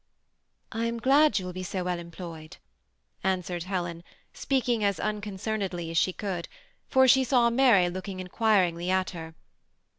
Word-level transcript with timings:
"I 0.81 0.85
am 0.87 0.97
glad 0.99 1.37
you 1.37 1.45
will 1.45 1.53
be 1.53 1.61
so 1.61 1.83
well 1.83 1.99
employed," 1.99 2.57
answered 3.23 3.65
Helen, 3.65 4.03
speaking 4.33 4.83
as 4.83 4.99
unconcernedly 4.99 5.91
as 5.91 5.97
she 5.99 6.11
could, 6.11 6.47
for 6.87 7.07
she 7.07 7.23
saw 7.23 7.51
Mary 7.51 7.87
looking 7.87 8.19
inquiringly 8.19 8.89
at 8.89 9.11
her. 9.11 9.35